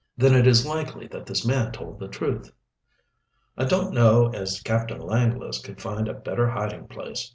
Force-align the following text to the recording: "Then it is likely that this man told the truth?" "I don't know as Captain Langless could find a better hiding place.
"Then 0.17 0.33
it 0.33 0.47
is 0.47 0.65
likely 0.65 1.05
that 1.09 1.27
this 1.27 1.45
man 1.45 1.71
told 1.71 1.99
the 1.99 2.07
truth?" 2.07 2.51
"I 3.55 3.65
don't 3.65 3.93
know 3.93 4.33
as 4.33 4.59
Captain 4.59 4.99
Langless 4.99 5.59
could 5.61 5.79
find 5.79 6.07
a 6.07 6.15
better 6.15 6.49
hiding 6.49 6.87
place. 6.87 7.29